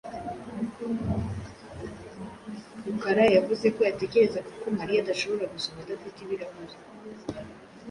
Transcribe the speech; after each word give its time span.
Rukara 2.85 3.23
yavuze 3.37 3.65
ko 3.75 3.81
yatekerezaga 3.89 4.51
ko 4.61 4.67
Mariya 4.77 4.99
adashobora 5.01 5.51
gusoma 5.53 5.79
adafite 5.85 6.17
ibirahure. 6.21 6.75